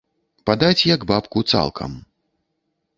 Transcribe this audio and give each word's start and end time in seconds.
Падаць 0.49 0.87
як 0.95 1.05
бабку, 1.13 1.45
цалкам. 1.55 1.91